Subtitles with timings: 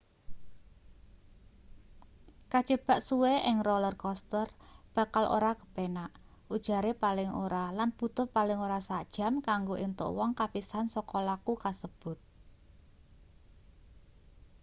[2.51, 4.47] kajebak suwe ing roller coaster
[4.95, 6.11] bakal ora kepenak
[6.55, 11.53] ujare paling ora lan butuh paling ora sak jam kanggo entuk wong kapisan saka laku
[11.63, 12.17] kasebut